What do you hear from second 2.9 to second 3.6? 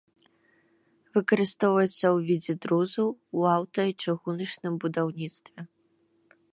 ў